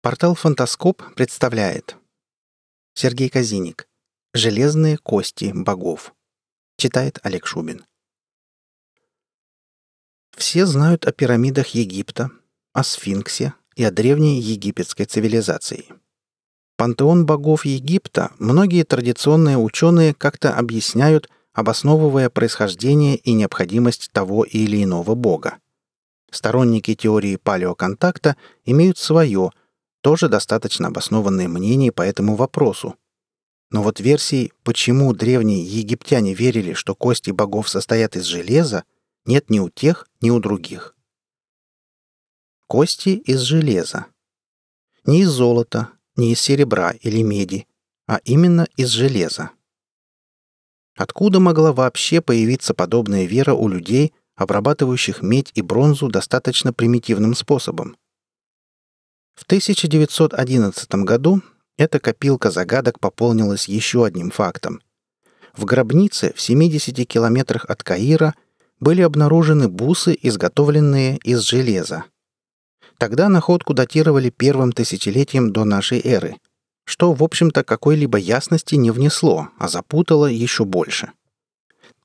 [0.00, 1.96] Портал «Фантаскоп» представляет
[2.94, 3.88] Сергей Казиник
[4.32, 6.14] «Железные кости богов»
[6.76, 7.84] Читает Олег Шубин
[10.36, 12.30] Все знают о пирамидах Египта,
[12.72, 15.86] о сфинксе и о древней египетской цивилизации.
[16.76, 25.16] Пантеон богов Египта многие традиционные ученые как-то объясняют, обосновывая происхождение и необходимость того или иного
[25.16, 25.58] бога.
[26.30, 29.50] Сторонники теории палеоконтакта имеют свое–
[30.00, 32.96] тоже достаточно обоснованное мнение по этому вопросу.
[33.70, 38.84] Но вот версии, почему древние египтяне верили, что кости богов состоят из железа,
[39.26, 40.94] нет ни у тех, ни у других.
[42.66, 44.06] Кости из железа.
[45.04, 47.66] Не из золота, не из серебра или меди,
[48.06, 49.50] а именно из железа.
[50.96, 57.96] Откуда могла вообще появиться подобная вера у людей, обрабатывающих медь и бронзу достаточно примитивным способом?
[59.38, 61.42] В 1911 году
[61.76, 64.82] эта копилка загадок пополнилась еще одним фактом.
[65.56, 68.34] В гробнице в 70 километрах от Каира
[68.80, 72.02] были обнаружены бусы, изготовленные из железа.
[72.98, 76.34] Тогда находку датировали первым тысячелетием до нашей эры,
[76.84, 81.12] что, в общем-то, какой-либо ясности не внесло, а запутало еще больше.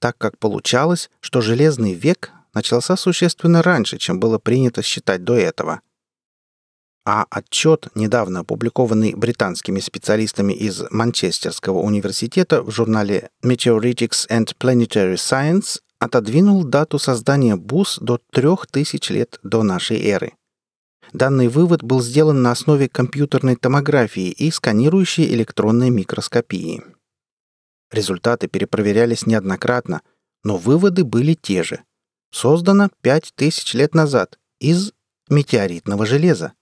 [0.00, 5.80] Так как получалось, что Железный век начался существенно раньше, чем было принято считать до этого–
[7.04, 15.80] а отчет, недавно опубликованный британскими специалистами из Манчестерского университета в журнале Meteoritics and Planetary Science,
[15.98, 20.32] отодвинул дату создания бус до 3000 лет до нашей эры.
[21.12, 26.82] Данный вывод был сделан на основе компьютерной томографии и сканирующей электронной микроскопии.
[27.90, 30.00] Результаты перепроверялись неоднократно,
[30.42, 31.82] но выводы были те же.
[32.30, 34.92] Создано 5000 лет назад из
[35.28, 36.54] метеоритного железа.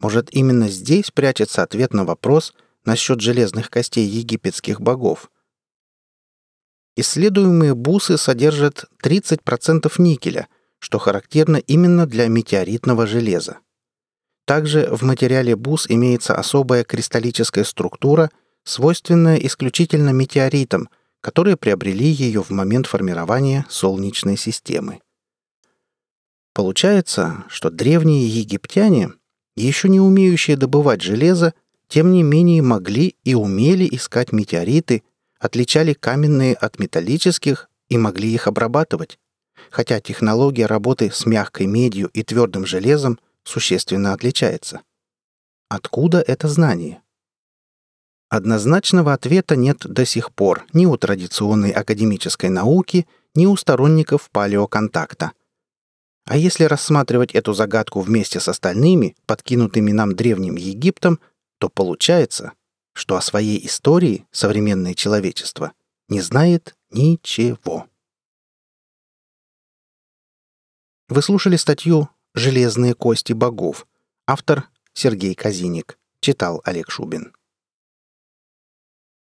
[0.00, 2.54] Может, именно здесь прячется ответ на вопрос
[2.84, 5.30] насчет железных костей египетских богов?
[6.96, 10.48] Исследуемые бусы содержат 30% никеля,
[10.78, 13.58] что характерно именно для метеоритного железа.
[14.44, 18.30] Также в материале бус имеется особая кристаллическая структура,
[18.64, 20.88] свойственная исключительно метеоритам,
[21.20, 25.00] которые приобрели ее в момент формирования Солнечной системы.
[26.54, 29.10] Получается, что древние египтяне
[29.60, 31.54] еще не умеющие добывать железо,
[31.88, 35.02] тем не менее могли и умели искать метеориты,
[35.38, 39.18] отличали каменные от металлических и могли их обрабатывать,
[39.70, 44.82] хотя технология работы с мягкой медью и твердым железом существенно отличается.
[45.68, 47.02] Откуда это знание?
[48.30, 55.32] Однозначного ответа нет до сих пор ни у традиционной академической науки, ни у сторонников палеоконтакта.
[56.28, 61.20] А если рассматривать эту загадку вместе с остальными, подкинутыми нам древним Египтом,
[61.56, 62.52] то получается,
[62.92, 65.72] что о своей истории современное человечество
[66.10, 67.86] не знает ничего.
[71.08, 73.86] Вы слушали статью «Железные кости богов».
[74.26, 75.98] Автор Сергей Казиник.
[76.20, 77.32] Читал Олег Шубин.